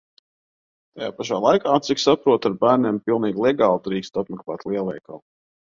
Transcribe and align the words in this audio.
Tajā 0.99 1.09
pašā 1.19 1.37
laikā, 1.43 1.75
cik 1.89 2.03
saprotu, 2.05 2.51
ar 2.53 2.59
bērniem 2.65 2.99
pilnīgi 3.11 3.47
legāli 3.49 3.87
drīkstu 3.91 4.25
apmeklēt 4.27 4.71
lielveikalu. 4.73 5.25